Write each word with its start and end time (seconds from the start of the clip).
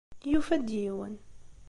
Yufa-d 0.31 0.67
yiwen. 0.77 1.15